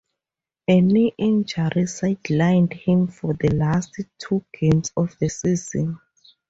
[0.67, 5.99] A knee injury sidelined him for the last two games of the season.